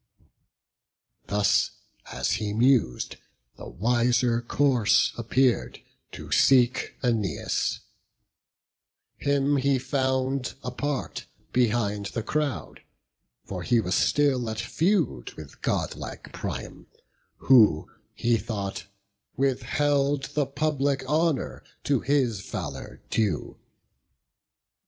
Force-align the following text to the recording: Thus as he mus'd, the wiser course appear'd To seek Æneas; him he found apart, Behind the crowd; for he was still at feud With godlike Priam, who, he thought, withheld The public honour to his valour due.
Thus 1.27 1.69
as 2.11 2.31
he 2.31 2.53
mus'd, 2.53 3.17
the 3.55 3.67
wiser 3.67 4.41
course 4.41 5.13
appear'd 5.15 5.77
To 6.13 6.31
seek 6.31 6.95
Æneas; 7.03 7.81
him 9.17 9.57
he 9.57 9.77
found 9.77 10.55
apart, 10.63 11.27
Behind 11.53 12.07
the 12.07 12.23
crowd; 12.23 12.81
for 13.45 13.61
he 13.61 13.79
was 13.79 13.93
still 13.93 14.49
at 14.49 14.59
feud 14.59 15.33
With 15.35 15.61
godlike 15.61 16.33
Priam, 16.33 16.87
who, 17.37 17.87
he 18.15 18.37
thought, 18.37 18.87
withheld 19.37 20.33
The 20.33 20.47
public 20.47 21.05
honour 21.07 21.63
to 21.83 21.99
his 21.99 22.39
valour 22.39 23.03
due. 23.11 23.59